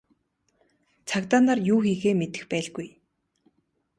Цагдаа 1.09 1.41
нар 1.47 1.59
юу 1.73 1.79
хийхээ 1.85 2.13
мэдэх 2.19 2.43
байлгүй. 2.51 2.87